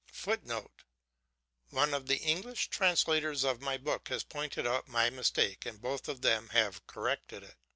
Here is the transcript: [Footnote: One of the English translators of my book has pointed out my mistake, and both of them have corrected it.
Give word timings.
[Footnote: 0.11 0.83
One 1.69 1.93
of 1.93 2.07
the 2.07 2.17
English 2.17 2.69
translators 2.69 3.43
of 3.43 3.61
my 3.61 3.77
book 3.77 4.07
has 4.07 4.23
pointed 4.23 4.65
out 4.65 4.87
my 4.87 5.11
mistake, 5.11 5.63
and 5.63 5.79
both 5.79 6.07
of 6.07 6.23
them 6.23 6.49
have 6.53 6.87
corrected 6.87 7.43
it. 7.43 7.55